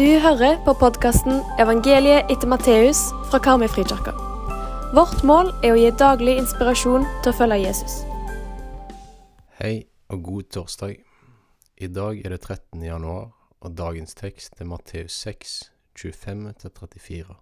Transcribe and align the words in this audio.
Du 0.00 0.06
hører 0.18 0.54
på 0.64 0.72
podkasten 0.80 1.42
'Evangeliet 1.60 2.30
etter 2.32 2.48
Matteus' 2.48 3.10
fra 3.28 3.38
Karmøyfrikirka. 3.44 4.14
Vårt 4.96 5.20
mål 5.28 5.50
er 5.60 5.74
å 5.74 5.76
gi 5.76 5.90
daglig 5.92 6.38
inspirasjon 6.40 7.04
til 7.20 7.28
å 7.32 7.36
følge 7.36 7.58
Jesus. 7.66 7.98
Hei 9.58 9.84
og 10.08 10.22
god 10.24 10.48
torsdag. 10.56 10.96
I 11.76 11.90
dag 11.92 12.22
er 12.24 12.32
det 12.32 12.40
13. 12.40 12.80
januar, 12.82 13.28
og 13.60 13.76
dagens 13.76 14.16
tekst 14.16 14.56
er 14.56 14.70
Matteus 14.72 15.12
6, 15.12 15.68
25-34. 15.94 17.36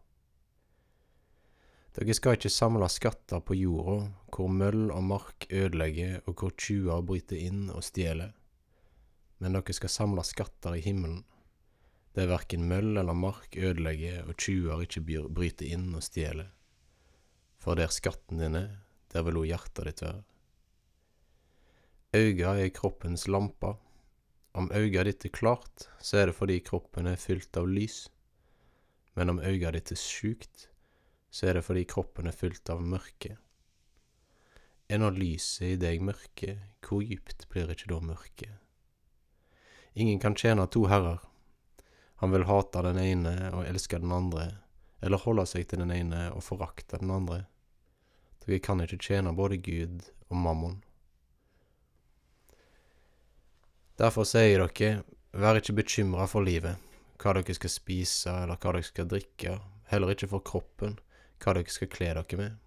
Dere 1.95 2.15
skal 2.15 2.41
ikke 2.41 2.51
samle 2.51 2.91
skatter 2.91 3.39
på 3.39 3.55
jorda, 3.55 4.11
hvor 4.35 4.51
møll 4.51 4.91
og 4.91 5.05
mark 5.05 5.47
ødelegger 5.51 6.27
og 6.27 6.35
hvor 6.35 6.51
tjuver 6.59 7.07
bryter 7.07 7.39
inn 7.39 7.71
og 7.71 7.87
stjeler. 7.87 8.35
Men 9.39 9.53
dere 9.53 9.73
skal 9.73 9.89
samle 10.01 10.27
skatter 10.27 10.75
i 10.75 10.83
himmelen, 10.83 11.23
der 12.19 12.27
verken 12.27 12.67
møll 12.67 12.97
eller 12.99 13.15
mark 13.15 13.55
ødelegger 13.55 14.27
og 14.27 14.39
tjuver 14.43 14.83
ikke 14.83 15.05
bryter 15.31 15.69
inn 15.71 15.93
og 15.95 16.03
stjeler. 16.03 16.51
For 17.63 17.79
der 17.79 17.93
skatten 17.95 18.43
din 18.43 18.59
er, 18.59 18.73
der 19.13 19.23
vil 19.27 19.39
òg 19.39 19.53
hjertet 19.53 19.87
ditt 19.87 20.03
være. 20.03 20.25
Øga 22.19 22.57
er 22.59 22.75
kroppens 22.75 23.29
lampe. 23.31 23.77
Om 24.59 24.71
øyet 24.75 25.07
ditt 25.07 25.29
er 25.29 25.35
klart, 25.37 25.87
så 26.03 26.19
er 26.19 26.27
det 26.27 26.35
fordi 26.35 26.59
kroppen 26.65 27.07
er 27.07 27.21
fylt 27.21 27.57
av 27.61 27.69
lys. 27.71 28.09
Men 29.15 29.31
om 29.31 29.39
øyet 29.39 29.77
ditt 29.77 29.93
er 29.95 30.01
sjukt, 30.01 30.69
så 31.31 31.51
er 31.51 31.59
det 31.59 31.67
fordi 31.69 31.85
kroppen 31.87 32.27
er 32.27 32.35
fylt 32.35 32.71
av 32.73 32.83
mørke. 32.83 33.37
Er 34.89 34.99
nå 34.99 35.13
lyset 35.15 35.75
i 35.75 35.79
deg 35.79 36.03
mørke, 36.03 36.57
hvor 36.83 37.05
dypt 37.05 37.47
blir 37.53 37.71
ikke 37.71 37.93
da 37.93 38.01
mørket? 38.01 38.55
Ingen 39.95 40.19
kan 40.19 40.35
tjene 40.35 40.65
to 40.67 40.87
herrer. 40.89 41.28
Han 42.19 42.35
vil 42.35 42.49
hate 42.49 42.83
den 42.83 42.99
ene 42.99 43.35
og 43.53 43.67
elske 43.69 44.01
den 44.03 44.13
andre, 44.13 44.49
eller 45.01 45.23
holde 45.23 45.45
seg 45.47 45.69
til 45.71 45.85
den 45.85 45.93
ene 45.95 46.25
og 46.33 46.43
forakte 46.43 46.99
den 46.99 47.13
andre. 47.15 47.45
Dere 48.43 48.59
kan 48.65 48.83
ikke 48.83 48.99
tjene 49.05 49.37
både 49.37 49.61
Gud 49.63 50.03
og 50.29 50.37
mammon. 50.43 50.81
Derfor 53.99 54.27
sier 54.27 54.63
dere, 54.65 55.03
vær 55.31 55.59
ikke 55.59 55.77
bekymra 55.79 56.27
for 56.31 56.47
livet, 56.47 56.79
hva 57.19 57.35
dere 57.35 57.55
skal 57.55 57.71
spise 57.71 58.35
eller 58.45 58.59
hva 58.59 58.75
dere 58.75 58.87
skal 58.87 59.11
drikke, 59.11 59.57
heller 59.91 60.15
ikke 60.15 60.31
for 60.31 60.43
kroppen, 60.47 60.99
hva 61.43 61.55
dere 61.55 61.71
skal 61.71 61.91
kle 61.93 62.13
dere 62.19 62.39
med. 62.39 62.59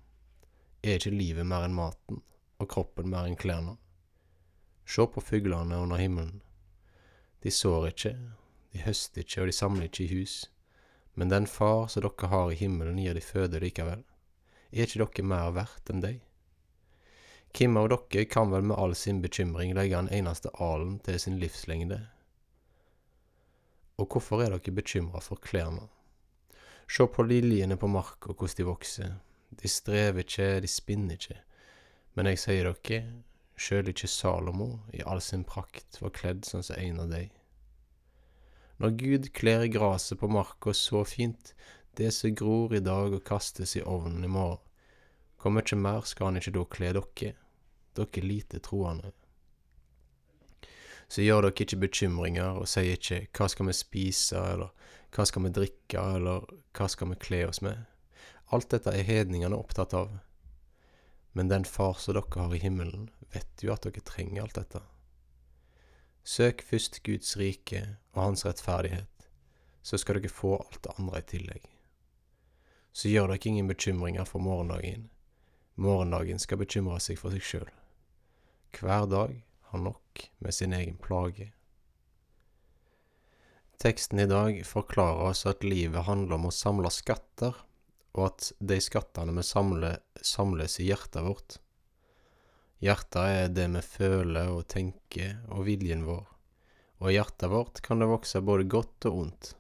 Er 0.84 1.00
ikke 1.00 1.14
livet 1.16 1.48
mer 1.48 1.68
enn 1.68 1.76
maten, 1.78 2.24
og 2.60 2.72
kroppen 2.72 3.12
mer 3.12 3.28
enn 3.28 3.40
klærne? 3.40 3.76
Se 4.88 5.04
på 5.08 5.24
fuglene 5.24 5.78
under 5.80 6.00
himmelen. 6.00 6.40
De 7.44 7.52
sår 7.52 7.92
ikke, 7.92 8.16
de 8.72 8.84
høster 8.86 9.24
ikke, 9.24 9.44
og 9.44 9.52
de 9.52 9.56
samler 9.56 9.88
ikke 9.90 10.06
i 10.06 10.20
hus. 10.20 10.36
Men 11.16 11.32
den 11.32 11.48
far 11.48 11.88
som 11.92 12.06
dere 12.06 12.32
har 12.32 12.52
i 12.52 12.60
himmelen, 12.60 13.00
gir 13.00 13.16
de 13.18 13.24
føde 13.24 13.60
likevel. 13.60 14.04
Er 14.72 14.88
ikke 14.88 15.04
dere 15.04 15.28
mer 15.28 15.56
verdt 15.56 15.92
enn 15.92 16.04
deg? 16.04 16.22
Hvem 17.52 17.76
av 17.82 17.90
dere 17.92 18.26
kan 18.32 18.52
vel 18.54 18.64
med 18.64 18.80
all 18.80 18.96
sin 18.96 19.20
bekymring 19.24 19.74
legge 19.76 19.98
en 20.00 20.12
eneste 20.12 20.54
alen 20.64 21.00
til 21.04 21.20
sin 21.20 21.40
livslengde? 21.42 22.00
Og 24.00 24.08
hvorfor 24.08 24.46
er 24.46 24.56
dere 24.56 24.76
bekymra 24.78 25.20
for 25.20 25.42
klærne? 25.44 25.90
Se 26.88 27.08
på 27.08 27.24
liljene 27.24 27.78
på 27.80 27.88
marka, 27.92 28.32
hvordan 28.32 28.56
de 28.58 28.68
vokser. 28.68 29.12
De 29.52 29.68
strever 29.68 30.24
ikke, 30.24 30.62
de 30.64 30.68
spinner 30.68 31.20
ikke. 31.20 31.38
Men 32.16 32.28
jeg 32.32 32.40
sier 32.40 32.72
dere, 32.72 33.04
sjøl 33.60 33.92
ikke 33.92 34.08
Salomo 34.08 34.72
i 34.96 35.04
all 35.06 35.22
sin 35.24 35.44
prakt 35.48 36.00
var 36.02 36.16
kledd 36.16 36.48
sånn 36.48 36.64
som 36.64 36.80
en 36.80 37.04
av 37.04 37.12
deg. 37.12 37.36
Når 38.82 38.96
Gud 38.98 39.28
kler 39.38 39.68
gresset 39.70 40.18
på 40.18 40.28
marka 40.32 40.74
så 40.74 41.04
fint, 41.06 41.52
det 41.94 42.08
som 42.16 42.34
gror 42.34 42.72
i 42.74 42.80
dag 42.82 43.14
og 43.14 43.22
kastes 43.28 43.76
i 43.78 43.84
ovnen 43.86 44.24
i 44.26 44.32
morgen, 44.32 44.58
hvor 45.38 45.54
mye 45.54 45.78
mer 45.78 46.08
skal 46.10 46.32
han 46.32 46.40
ikke 46.40 46.54
da 46.56 46.64
kle 46.76 46.90
dere, 46.98 47.36
dere 48.00 48.24
lite 48.26 48.62
troende? 48.66 49.12
Så 51.06 51.22
gjør 51.22 51.46
dere 51.46 51.66
ikke 51.68 51.78
bekymringer 51.84 52.58
og 52.58 52.70
sier 52.72 52.98
ikke 52.98 53.20
hva 53.38 53.52
skal 53.54 53.70
vi 53.70 53.76
spise, 53.78 54.42
eller 54.42 54.74
hva 55.14 55.28
skal 55.30 55.46
vi 55.46 55.54
drikke, 55.60 56.06
eller 56.18 56.50
hva 56.74 56.88
skal 56.90 57.12
vi 57.14 57.20
kle 57.22 57.44
oss 57.52 57.62
med? 57.62 57.86
Alt 58.50 58.72
dette 58.74 58.96
er 58.98 59.06
hedningene 59.06 59.62
opptatt 59.62 59.94
av. 59.94 60.16
Men 61.38 61.54
den 61.54 61.70
far 61.70 62.02
som 62.02 62.18
dere 62.18 62.34
har 62.34 62.58
i 62.58 62.64
himmelen, 62.66 63.12
vet 63.30 63.62
jo 63.62 63.76
at 63.76 63.86
dere 63.86 64.02
trenger 64.10 64.48
alt 64.48 64.58
dette. 64.58 64.82
Søk 66.24 66.62
først 66.62 67.02
Guds 67.04 67.38
rike 67.38 67.82
og 68.14 68.24
hans 68.24 68.46
rettferdighet, 68.46 69.30
så 69.82 69.98
skal 69.98 70.20
dere 70.20 70.30
få 70.30 70.56
alt 70.60 70.84
det 70.86 70.94
andre 71.00 71.22
i 71.22 71.30
tillegg. 71.34 71.64
Så 72.94 73.10
gjør 73.10 73.32
dere 73.32 73.50
ingen 73.50 73.72
bekymringer 73.72 74.28
for 74.30 74.44
morgendagen. 74.44 75.10
Morgendagen 75.76 76.40
skal 76.40 76.60
bekymre 76.62 77.00
seg 77.02 77.18
for 77.18 77.34
seg 77.34 77.46
sjøl. 77.46 77.72
Hver 78.78 79.08
dag 79.10 79.34
har 79.72 79.82
nok 79.82 80.28
med 80.40 80.54
sin 80.54 80.74
egen 80.78 81.00
plage. 81.02 81.50
Teksten 83.82 84.20
i 84.22 84.30
dag 84.30 84.60
forklarer 84.68 85.32
oss 85.32 85.46
at 85.50 85.66
livet 85.66 86.06
handler 86.06 86.38
om 86.38 86.50
å 86.52 86.54
samle 86.54 86.92
skatter, 86.94 87.56
og 88.14 88.26
at 88.28 88.52
de 88.60 88.78
skattene 88.84 89.34
vi 89.34 89.46
samler, 89.48 89.98
samles 90.22 90.78
i 90.84 90.92
hjertet 90.92 91.26
vårt. 91.26 91.58
Hjertet 92.82 93.22
er 93.22 93.52
det 93.54 93.68
vi 93.76 93.82
føler 93.86 94.50
og 94.50 94.64
tenker, 94.74 95.36
og 95.54 95.68
viljen 95.68 96.02
vår, 96.08 96.24
og 96.98 97.12
i 97.12 97.18
hjertet 97.20 97.52
vårt 97.54 97.82
kan 97.86 98.02
det 98.02 98.10
vokse 98.10 98.42
både 98.42 98.66
godt 98.66 99.06
og 99.10 99.20
ondt. 99.20 99.52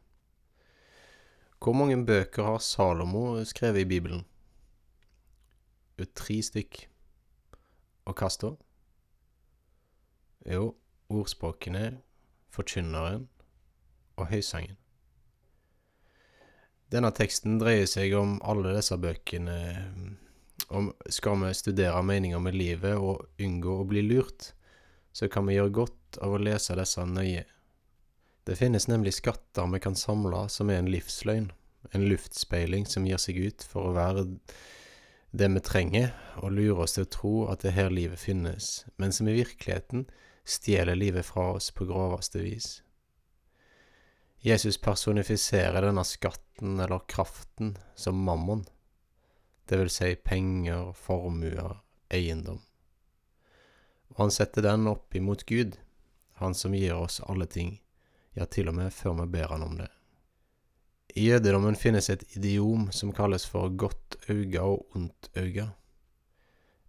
Hvor 1.61 1.77
mange 1.77 1.99
bøker 2.05 2.47
har 2.47 2.57
Salomo 2.65 3.43
skrevet 3.45 3.83
i 3.83 3.89
Bibelen? 3.91 4.23
Tre 6.17 6.39
stykk. 6.41 6.79
Og 8.09 8.17
hva 8.17 8.29
står? 8.33 8.55
Jo, 10.49 10.71
ordspråkene, 11.13 11.99
Forkynneren 12.49 13.27
og 14.17 14.31
Høysangen. 14.31 14.79
Denne 16.91 17.13
teksten 17.13 17.61
dreier 17.61 17.85
seg 17.85 18.17
om 18.17 18.39
alle 18.41 18.73
disse 18.75 18.97
bøkene. 18.97 19.59
Om 20.71 20.93
skal 21.11 21.41
vi 21.41 21.53
studere 21.53 21.99
meninger 22.03 22.39
med 22.39 22.55
livet 22.55 22.95
og 22.95 23.25
unngå 23.43 23.73
å 23.81 23.87
bli 23.87 24.05
lurt, 24.05 24.53
så 25.11 25.27
kan 25.27 25.49
vi 25.49 25.57
gjøre 25.57 25.73
godt 25.81 26.19
av 26.23 26.31
å 26.31 26.39
lese 26.39 26.77
disse 26.79 27.03
nøye. 27.03 27.43
Det 28.47 28.55
finnes 28.55 28.87
nemlig 28.87 29.17
skatter 29.17 29.67
vi 29.73 29.81
kan 29.83 29.97
samle 29.99 30.45
som 30.49 30.71
er 30.71 30.79
en 30.79 30.89
livsløgn, 30.91 31.49
en 31.91 32.07
luftspeiling 32.07 32.87
som 32.87 33.05
gir 33.05 33.19
seg 33.19 33.41
ut 33.43 33.65
for 33.67 33.89
å 33.89 33.97
være 33.97 34.25
det 35.31 35.49
vi 35.51 35.63
trenger, 35.63 36.15
og 36.39 36.55
lurer 36.55 36.85
oss 36.85 36.95
til 36.95 37.05
å 37.05 37.11
tro 37.17 37.33
at 37.51 37.63
det 37.63 37.73
er 37.73 37.77
her 37.77 37.93
livet 37.93 38.19
finnes, 38.19 38.85
men 38.95 39.11
som 39.15 39.27
i 39.27 39.35
virkeligheten 39.35 40.07
stjeler 40.47 40.95
livet 40.95 41.27
fra 41.27 41.51
oss 41.57 41.69
på 41.75 41.87
groveste 41.87 42.41
vis. 42.43 42.79
Jesus 44.41 44.79
personifiserer 44.81 45.85
denne 45.85 46.03
skatten 46.07 46.79
eller 46.81 47.03
kraften 47.11 47.75
som 47.95 48.23
mammon, 48.25 48.63
det 49.71 49.77
vil 49.79 49.89
si 49.89 50.15
penger, 50.19 50.91
formuer, 50.99 51.77
eiendom. 52.11 52.59
Og 54.11 54.17
han 54.25 54.33
setter 54.35 54.65
den 54.65 54.89
opp 54.91 55.15
imot 55.15 55.45
Gud, 55.47 55.77
han 56.41 56.55
som 56.57 56.75
gir 56.75 56.97
oss 56.97 57.21
alle 57.23 57.47
ting, 57.47 57.77
ja, 58.35 58.43
til 58.45 58.67
og 58.67 58.75
med 58.75 58.91
før 58.91 59.15
vi 59.21 59.27
ber 59.31 59.53
han 59.53 59.63
om 59.63 59.77
det. 59.79 59.87
I 61.15 61.29
jødedommen 61.29 61.75
finnes 61.79 62.09
et 62.11 62.23
idiom 62.35 62.89
som 62.91 63.13
kalles 63.15 63.45
for 63.47 63.71
godt 63.71 64.17
øye 64.29 64.59
og 64.59 64.95
ondt 64.95 65.29
øye. 65.39 65.69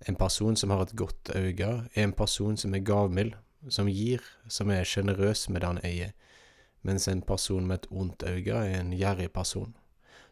En 0.09 0.19
person 0.19 0.59
som 0.59 0.71
har 0.71 0.83
et 0.83 0.97
godt 0.99 1.31
øye, 1.37 1.71
er 1.95 2.03
en 2.03 2.13
person 2.13 2.57
som 2.57 2.75
er 2.75 2.83
gavmild, 2.83 3.33
som 3.71 3.87
gir, 3.87 4.23
som 4.49 4.71
er 4.71 4.83
sjenerøs 4.83 5.49
med 5.49 5.63
det 5.63 5.71
han 5.71 5.81
eier, 5.87 6.11
mens 6.83 7.07
en 7.09 7.23
person 7.23 7.67
med 7.67 7.79
et 7.79 7.91
ondt 7.91 8.27
øye 8.27 8.59
er 8.59 8.81
en 8.81 8.91
gjerrig 8.91 9.31
person, 9.31 9.77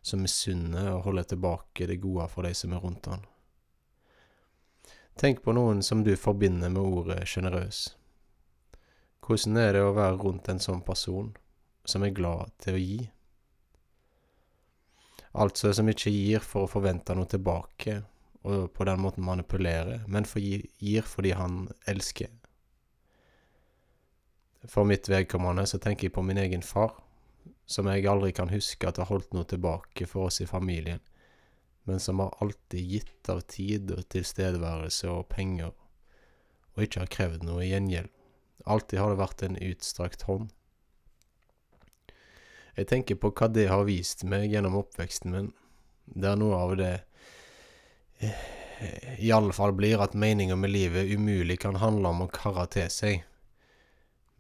som 0.02 0.23
misunner 0.25 0.94
og 0.94 1.05
holder 1.08 1.29
tilbake 1.32 1.87
det 1.87 2.00
gode 2.02 2.26
for 2.32 2.47
de 2.47 2.55
som 2.56 2.73
er 2.73 2.82
rundt 2.82 3.08
han. 3.11 3.25
Tenk 5.20 5.43
på 5.44 5.52
noen 5.52 5.82
som 5.85 6.05
du 6.05 6.14
forbinder 6.17 6.73
med 6.73 6.81
ordet 6.81 7.26
sjenerøs. 7.29 7.91
Hvordan 9.20 9.58
er 9.61 9.75
det 9.76 9.82
å 9.85 9.94
være 9.94 10.17
rundt 10.23 10.49
en 10.49 10.62
sånn 10.62 10.81
person, 10.82 11.35
som 11.85 12.05
er 12.06 12.14
glad 12.17 12.55
til 12.62 12.76
å 12.79 12.81
gi? 12.81 13.00
Altså 15.31 15.75
som 15.76 15.91
ikke 15.93 16.11
gir 16.11 16.43
for 16.43 16.64
å 16.64 16.70
forvente 16.70 17.14
noe 17.14 17.29
tilbake, 17.31 18.00
og 18.49 18.70
på 18.73 18.87
den 18.88 19.02
måten 19.05 19.26
manipulere, 19.26 20.00
men 20.08 20.25
for 20.25 20.41
gir 20.41 21.06
fordi 21.06 21.35
han 21.37 21.67
elsker. 21.91 22.32
For 24.69 24.88
mitt 24.88 25.08
vedkommende 25.08 25.67
så 25.69 25.79
tenker 25.81 26.08
jeg 26.08 26.17
på 26.17 26.25
min 26.25 26.41
egen 26.41 26.64
far, 26.64 26.97
som 27.70 27.87
jeg 27.87 28.08
aldri 28.11 28.32
kan 28.34 28.50
huske 28.50 28.88
at 28.88 28.99
har 28.99 29.06
holdt 29.11 29.31
noe 29.37 29.46
tilbake 29.46 30.08
for 30.11 30.26
oss 30.26 30.40
i 30.43 30.49
familien, 30.50 30.99
men 31.87 32.00
som 32.02 32.19
har 32.19 32.34
alltid 32.43 32.94
gitt 32.94 33.28
av 33.31 33.44
tid 33.46 33.93
og 33.94 34.08
tilstedeværelse 34.11 35.11
og 35.11 35.28
penger, 35.31 35.70
og 36.75 36.82
ikke 36.87 37.05
har 37.05 37.12
krevd 37.14 37.46
noe 37.46 37.67
gjengjeld. 37.67 38.11
Alltid 38.67 39.00
har 39.00 39.12
det 39.12 39.20
vært 39.22 39.44
en 39.46 39.61
utstrakt 39.70 40.26
hånd. 40.28 40.50
Jeg 42.76 42.88
tenker 42.90 43.19
på 43.20 43.31
hva 43.37 43.49
det 43.50 43.69
har 43.70 43.87
vist 43.88 44.25
meg 44.28 44.50
gjennom 44.50 44.76
oppveksten 44.81 45.32
min. 45.34 45.52
Det 46.05 46.28
er 46.31 46.38
noe 46.40 46.58
av 46.58 46.75
det 46.78 46.93
eh, 48.19 48.44
i 49.19 49.31
alle 49.32 49.52
fall 49.52 49.75
blir 49.76 50.02
at 50.02 50.16
meninga 50.19 50.56
med 50.56 50.73
livet 50.73 51.11
umulig 51.11 51.61
kan 51.61 51.78
handle 51.78 52.11
om 52.11 52.25
å 52.25 52.31
karre 52.32 52.66
til 52.73 52.90
seg, 52.93 53.25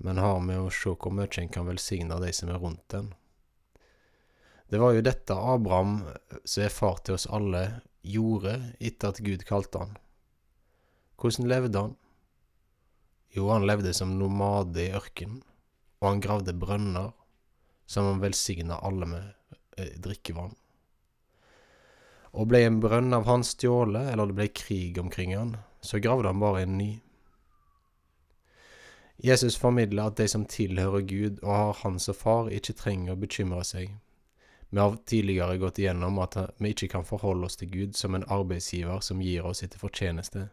men 0.00 0.18
har 0.18 0.40
med 0.42 0.62
å 0.62 0.70
se 0.72 0.94
hvor 0.96 1.12
mye 1.14 1.30
en 1.42 1.52
kan 1.52 1.68
velsigne 1.68 2.20
de 2.22 2.32
som 2.34 2.50
er 2.50 2.62
rundt 2.62 2.96
en. 2.96 3.12
Det 4.70 4.78
var 4.78 4.94
jo 4.94 5.02
dette 5.02 5.34
Abraham, 5.34 5.96
som 6.44 6.62
er 6.62 6.70
far 6.70 7.00
til 7.02 7.16
oss 7.16 7.26
alle, 7.26 7.80
gjorde 8.06 8.54
etter 8.78 9.10
at 9.10 9.18
Gud 9.18 9.42
kalte 9.48 9.82
han. 9.82 9.96
Hvordan 11.18 11.48
levde 11.50 11.80
han? 11.82 11.96
Jo, 13.34 13.48
han 13.50 13.66
levde 13.66 13.90
som 13.94 14.14
nomade 14.18 14.84
i 14.84 14.92
ørkenen, 14.94 15.42
og 16.00 16.06
han 16.06 16.22
gravde 16.22 16.54
brønner 16.54 17.10
som 17.90 18.06
han 18.06 18.22
velsigna 18.22 18.78
alle 18.86 19.08
med 19.10 19.56
eh, 19.76 19.96
drikkevann. 19.98 20.54
Og 22.30 22.46
ble 22.46 22.62
en 22.62 22.78
brønn 22.82 23.10
av 23.14 23.26
han 23.26 23.42
stjålet, 23.46 24.12
eller 24.12 24.30
det 24.30 24.36
ble 24.38 24.46
krig 24.54 25.00
omkring 25.02 25.34
han, 25.34 25.56
så 25.82 25.98
gravde 25.98 26.30
han 26.30 26.42
bare 26.42 26.62
en 26.62 26.76
ny. 26.78 26.92
Jesus 29.18 29.58
formidler 29.58 30.12
at 30.12 30.22
de 30.22 30.28
som 30.30 30.46
tilhører 30.48 31.02
Gud 31.04 31.42
og 31.42 31.50
har 31.52 31.80
Han 31.82 31.98
som 31.98 32.14
far, 32.14 32.48
ikke 32.48 32.78
trenger 32.78 33.12
å 33.12 33.20
bekymre 33.20 33.66
seg. 33.66 33.98
Vi 34.70 34.78
har 34.78 34.96
tidligere 35.06 35.58
gått 35.58 35.78
igjennom 35.82 36.18
at 36.22 36.36
vi 36.58 36.70
ikke 36.70 36.88
kan 36.92 37.06
forholde 37.06 37.48
oss 37.48 37.58
til 37.58 37.70
Gud 37.72 37.96
som 37.98 38.14
en 38.14 38.26
arbeidsgiver 38.30 39.02
som 39.02 39.22
gir 39.22 39.46
oss 39.46 39.64
etter 39.66 39.82
fortjeneste. 39.82 40.48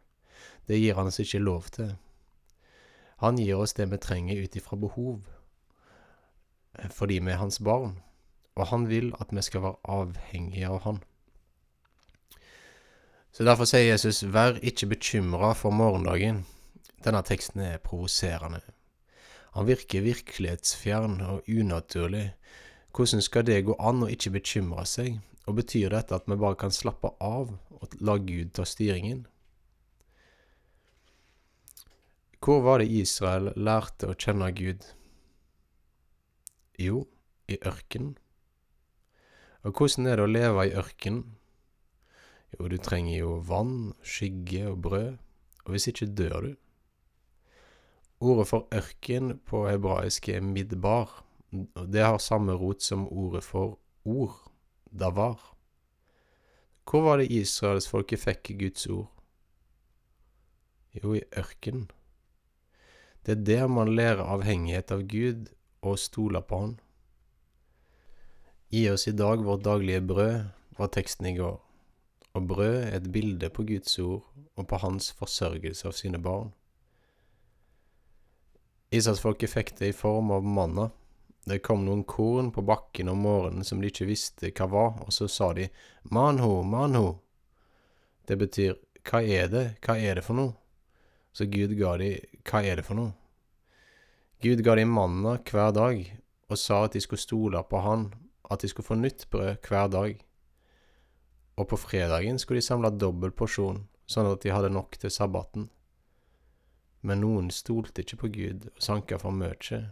Det 0.67 0.79
gir 0.79 0.97
han 0.97 1.09
oss 1.11 1.19
ikke 1.21 1.43
lov 1.43 1.69
til. 1.75 1.93
Han 3.21 3.37
gir 3.37 3.57
oss 3.61 3.73
det 3.77 3.87
vi 3.91 3.97
trenger 4.01 4.41
ut 4.41 4.55
ifra 4.57 4.77
behov, 4.77 5.21
fordi 6.93 7.19
vi 7.19 7.31
er 7.33 7.41
hans 7.41 7.59
barn, 7.59 7.99
og 8.57 8.67
han 8.69 8.89
vil 8.89 9.13
at 9.21 9.33
vi 9.33 9.41
skal 9.41 9.63
være 9.63 9.93
avhengige 9.97 10.69
av 10.69 10.81
han. 10.85 10.99
Så 13.31 13.45
derfor 13.45 13.69
sier 13.69 13.91
Jesus, 13.91 14.23
vær 14.33 14.57
ikke 14.65 14.89
bekymra 14.95 15.53
for 15.53 15.73
morgendagen. 15.73 16.45
Denne 17.05 17.21
teksten 17.21 17.61
er 17.61 17.81
provoserende. 17.81 18.63
Han 19.53 19.67
virker 19.67 20.05
virkelighetsfjern 20.05 21.19
og 21.21 21.49
unaturlig. 21.49 22.31
Hvordan 22.95 23.21
skal 23.21 23.45
det 23.45 23.63
gå 23.67 23.75
an 23.79 24.03
å 24.05 24.11
ikke 24.11 24.33
bekymre 24.37 24.85
seg, 24.89 25.19
og 25.47 25.59
betyr 25.59 25.93
dette 25.93 26.15
at 26.15 26.27
vi 26.27 26.37
bare 26.39 26.59
kan 26.59 26.73
slappe 26.73 27.13
av 27.23 27.55
og 27.77 27.97
la 28.01 28.17
Gud 28.19 28.53
ta 28.57 28.65
styringen? 28.67 29.25
Hvor 32.43 32.61
var 32.63 32.79
det 32.79 32.91
Israel 32.93 33.51
lærte 33.55 34.11
å 34.11 34.15
kjenne 34.15 34.51
Gud? 34.55 34.85
Jo, 36.77 37.07
i 37.49 37.57
ørkenen. 37.65 38.13
Og 39.65 39.73
hvordan 39.73 40.07
er 40.07 40.19
det 40.19 40.25
å 40.27 40.31
leve 40.31 40.67
i 40.67 40.75
ørkenen? 40.77 41.23
Jo, 42.55 42.69
du 42.71 42.77
trenger 42.79 43.17
jo 43.17 43.31
vann, 43.43 43.93
skygge 44.05 44.69
og 44.69 44.77
brød, 44.85 45.17
og 45.65 45.73
hvis 45.73 45.89
ikke 45.91 46.07
dør 46.15 46.45
du. 46.45 46.51
Ordet 48.23 48.47
for 48.49 48.69
ørken 48.73 49.35
på 49.45 49.65
hebraisk 49.67 50.29
er 50.31 50.45
midbar, 50.45 51.25
det 51.87 52.03
har 52.05 52.17
samme 52.21 52.55
rot 52.57 52.81
som 52.83 53.07
ordet 53.07 53.43
for 53.43 53.77
ord, 54.07 54.35
davar. 54.91 55.39
Hvor 56.87 57.03
var 57.03 57.19
det 57.19 57.31
israelsfolket 57.35 58.23
fikk 58.23 58.51
Guds 58.59 58.87
ord? 58.87 59.07
Jo, 60.95 61.13
i 61.13 61.23
ørkenen. 61.37 61.89
Det 63.25 63.35
er 63.35 63.43
der 63.43 63.67
man 63.67 63.91
lærer 63.95 64.23
avhengighet 64.23 64.91
av 64.95 65.03
Gud 65.11 65.49
og 65.83 65.99
stoler 65.99 66.45
på 66.47 66.59
Han. 66.61 66.77
Gi 68.71 68.85
oss 68.91 69.07
i 69.07 69.15
dag 69.15 69.43
vårt 69.43 69.65
daglige 69.65 70.01
brød, 70.01 70.47
var 70.77 70.91
teksten 70.95 71.27
i 71.27 71.35
går. 71.35 71.59
Og 72.33 72.47
brød 72.47 72.77
er 72.83 72.95
et 72.97 73.11
bilde 73.11 73.49
på 73.49 73.63
Guds 73.67 73.99
ord 73.99 74.23
og 74.55 74.67
på 74.67 74.79
Hans 74.79 75.11
forsørgelse 75.11 75.87
av 75.87 75.95
sine 75.97 76.21
barn. 76.23 76.53
Israelsfolket 78.91 79.51
fikk 79.51 79.73
det 79.79 79.91
i 79.91 79.95
form 79.95 80.31
av 80.31 80.45
manna. 80.47 80.89
Det 81.47 81.61
kom 81.63 81.85
noen 81.85 82.03
korn 82.03 82.49
på 82.51 82.61
bakken 82.67 83.07
om 83.07 83.21
morgenen 83.23 83.63
som 83.63 83.79
de 83.79 83.87
ikke 83.87 84.09
visste 84.09 84.49
hva 84.51 84.65
var, 84.67 84.97
og 85.05 85.13
så 85.15 85.29
sa 85.31 85.53
de 85.55 85.69
manho, 86.11 86.59
manho. 86.67 87.21
Det 88.27 88.35
betyr 88.35 88.75
hva 89.07 89.21
er 89.23 89.47
det, 89.53 89.65
hva 89.85 89.95
er 89.95 90.19
det 90.19 90.25
for 90.27 90.35
noe? 90.35 90.57
Så 91.31 91.47
Gud 91.47 91.77
ga 91.79 91.93
de 92.01 92.17
hva 92.49 92.63
er 92.67 92.81
det 92.81 92.83
for 92.83 92.99
noe? 92.99 93.13
Gud 94.43 94.59
ga 94.65 94.75
de 94.75 94.83
manna 94.91 95.37
hver 95.47 95.71
dag 95.71 96.01
og 96.51 96.59
sa 96.59 96.83
at 96.83 96.97
de 96.97 97.01
skulle 97.03 97.23
stole 97.23 97.61
på 97.63 97.79
Han, 97.85 98.09
at 98.51 98.61
de 98.61 98.67
skulle 98.67 98.87
få 98.87 98.99
nytt 98.99 99.29
brød 99.31 99.63
hver 99.67 99.87
dag. 99.91 100.19
Og 101.57 101.67
på 101.71 101.79
fredagen 101.79 102.39
skulle 102.39 102.59
de 102.59 102.67
samle 102.67 102.91
dobbel 102.91 103.31
porsjon, 103.31 103.85
sånn 104.07 104.27
at 104.29 104.43
de 104.43 104.51
hadde 104.51 104.71
nok 104.75 104.99
til 104.99 105.11
sabbaten. 105.11 105.69
Men 107.07 107.23
noen 107.23 107.49
stolte 107.55 108.03
ikke 108.03 108.19
på 108.23 108.31
Gud 108.35 108.67
og 108.73 108.83
sanka 108.83 109.19
for 109.21 109.31
mye, 109.31 109.87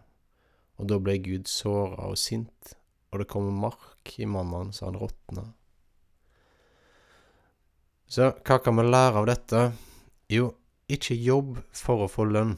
og 0.75 0.89
da 0.91 0.99
ble 0.99 1.17
Gud 1.23 1.47
såra 1.47 2.09
og 2.09 2.19
sint, 2.19 2.75
og 3.11 3.21
det 3.21 3.29
kom 3.31 3.47
mark 3.61 4.15
i 4.19 4.27
mannen 4.27 4.73
så 4.75 4.89
han 4.89 4.99
råtna. 4.99 5.45
Så 8.11 8.29
hva 8.45 8.59
kan 8.61 8.77
vi 8.77 8.85
lære 8.85 9.21
av 9.21 9.29
dette? 9.29 9.61
Jo, 10.29 10.51
ikke 10.91 11.17
jobb 11.17 11.57
for 11.73 12.05
å 12.05 12.11
få 12.11 12.27
lønn. 12.29 12.57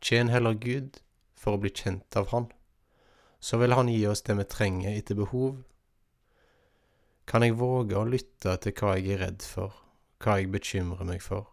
Tjen 0.00 0.30
heller 0.30 0.54
Gud 0.54 1.00
for 1.34 1.56
å 1.56 1.62
bli 1.62 1.72
kjent 1.74 2.16
av 2.18 2.30
Han. 2.30 2.46
Så 3.40 3.58
vil 3.58 3.74
Han 3.74 3.90
gi 3.90 4.04
oss 4.06 4.22
det 4.26 4.36
vi 4.38 4.46
trenger 4.50 4.94
etter 4.94 5.18
behov. 5.18 5.58
Kan 7.26 7.42
jeg 7.42 7.58
våge 7.58 7.98
å 7.98 8.06
lytte 8.06 8.54
til 8.62 8.74
hva 8.78 8.94
jeg 8.94 9.16
er 9.16 9.24
redd 9.24 9.42
for, 9.42 9.74
hva 10.22 10.38
jeg 10.38 10.52
bekymrer 10.54 11.08
meg 11.08 11.24
for? 11.24 11.48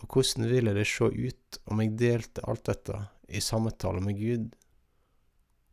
Og 0.00 0.08
hvordan 0.08 0.48
ville 0.48 0.72
det 0.74 0.86
se 0.88 1.04
ut 1.04 1.58
om 1.70 1.82
jeg 1.82 1.98
delte 2.00 2.44
alt 2.48 2.64
dette 2.70 3.04
i 3.32 3.40
samtale 3.40 4.02
med 4.04 4.18
Gud, 4.20 4.52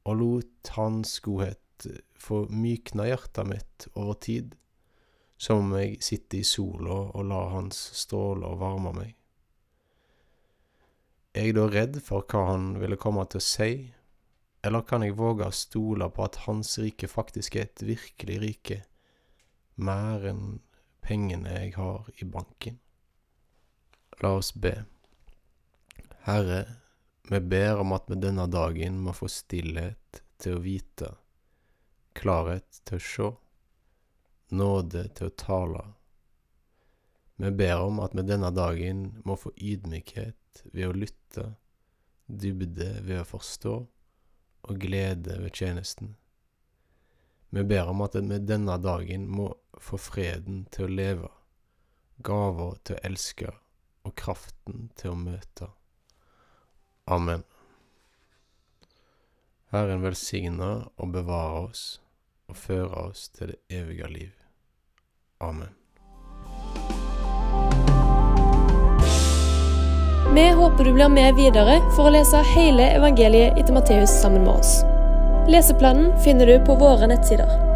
og 0.07 0.17
lot 0.19 0.71
Hans 0.75 1.19
godhet 1.23 1.87
få 2.19 2.43
mykna 2.51 3.07
hjertet 3.09 3.47
mitt 3.47 3.87
over 3.93 4.17
tid, 4.19 4.55
som 5.39 5.63
om 5.63 5.77
jeg 5.79 6.01
sitter 6.03 6.41
i 6.41 6.47
sola 6.47 6.97
og 7.13 7.29
lar 7.29 7.53
Hans 7.53 7.79
stråler 8.01 8.59
varme 8.59 8.93
meg? 8.95 9.15
Er 11.37 11.45
jeg 11.47 11.55
da 11.55 11.67
redd 11.69 11.99
for 12.03 12.25
hva 12.25 12.47
han 12.49 12.73
ville 12.81 12.97
komme 12.99 13.23
til 13.29 13.39
å 13.39 13.45
si, 13.45 13.73
eller 14.65 14.83
kan 14.83 15.05
jeg 15.05 15.15
våge 15.15 15.47
å 15.47 15.55
stole 15.55 16.09
på 16.11 16.25
at 16.25 16.41
hans 16.47 16.73
rike 16.81 17.07
faktisk 17.07 17.55
er 17.55 17.69
et 17.69 17.83
virkelig 17.85 18.39
rike, 18.41 18.79
mer 19.79 20.25
enn 20.27 20.59
pengene 21.05 21.53
jeg 21.61 21.75
har 21.77 22.09
i 22.19 22.27
banken? 22.27 22.81
La 24.19 24.33
oss 24.35 24.51
be. 24.51 24.73
Herre, 26.25 26.65
vi 27.29 27.39
ber 27.39 27.77
om 27.77 27.91
at 27.91 28.07
vi 28.07 28.15
denne 28.15 28.47
dagen 28.47 28.99
må 29.05 29.13
få 29.13 29.27
stillhet 29.29 30.23
til 30.41 30.57
å 30.57 30.63
vite, 30.63 31.11
klarhet 32.17 32.81
til 32.89 32.97
å 32.97 33.05
se, 33.05 33.29
nåde 34.49 35.03
til 35.13 35.29
å 35.29 35.35
tale. 35.37 35.83
Vi 37.39 37.51
ber 37.55 37.85
om 37.85 38.01
at 38.01 38.17
vi 38.17 38.25
denne 38.25 38.49
dagen 38.51 39.03
må 39.23 39.37
få 39.37 39.53
ydmykhet 39.55 40.63
ved 40.73 40.89
å 40.89 40.97
lytte, 40.97 41.45
dybde 42.25 42.89
ved 43.05 43.21
å 43.21 43.29
forstå 43.29 43.75
og 44.69 44.81
glede 44.81 45.37
ved 45.39 45.53
tjenesten. 45.53 46.15
Vi 47.49 47.63
ber 47.63 47.93
om 47.93 48.01
at 48.05 48.17
vi 48.17 48.41
denne 48.41 48.77
dagen 48.81 49.29
må 49.29 49.51
få 49.77 50.01
freden 50.01 50.65
til 50.73 50.89
å 50.89 50.95
leve, 50.97 51.31
gaver 52.25 52.77
til 52.83 52.97
å 52.97 53.03
elske 53.05 53.53
og 54.05 54.15
kraften 54.17 54.89
til 54.97 55.13
å 55.13 55.21
møte. 55.29 55.69
Amen. 57.09 57.43
Herren 59.73 60.01
velsigne 60.01 60.69
og 60.97 61.11
bevare 61.13 61.63
oss 61.65 61.83
og 62.49 62.57
føre 62.57 63.07
oss 63.09 63.27
til 63.33 63.53
det 63.53 63.79
evige 63.81 64.09
liv. 64.09 64.33
Amen. 65.41 65.73
Vi 70.33 70.49
håper 70.53 70.83
du 70.83 70.91
blir 70.93 71.09
med 71.09 71.35
videre 71.35 71.79
for 71.95 72.09
å 72.09 72.13
lese 72.13 72.43
hele 72.53 72.91
evangeliet 72.99 73.57
etter 73.57 73.73
Matteus 73.73 74.13
sammen 74.21 74.45
med 74.45 74.59
oss. 74.59 74.75
Leseplanen 75.49 76.13
finner 76.21 76.45
du 76.45 76.59
på 76.65 76.77
våre 76.77 77.09
nettsider. 77.09 77.68